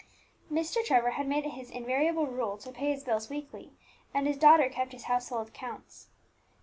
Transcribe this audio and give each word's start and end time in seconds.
Mr. 0.51 0.83
Trevor 0.83 1.11
had 1.11 1.27
made 1.27 1.45
it 1.45 1.51
his 1.51 1.69
invariable 1.69 2.25
rule 2.25 2.57
to 2.57 2.71
pay 2.71 2.89
his 2.91 3.03
bills 3.03 3.29
weekly, 3.29 3.71
and 4.15 4.25
his 4.25 4.35
daughter 4.35 4.67
kept 4.67 4.93
his 4.93 5.03
household 5.03 5.49
accounts. 5.49 6.07